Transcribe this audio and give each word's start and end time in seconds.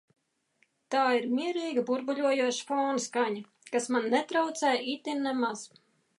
Tā 0.95 1.01
ir 1.17 1.27
mierīga, 1.39 1.83
burbuļojoša 1.89 2.65
fona 2.71 3.05
skaņa, 3.05 3.45
kas 3.77 3.91
man 3.97 4.09
netraucē 4.17 4.75
itin 4.97 5.25
nemaz. 5.29 5.65